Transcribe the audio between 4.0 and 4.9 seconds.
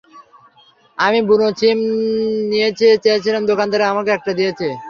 এটা দিয়েছে!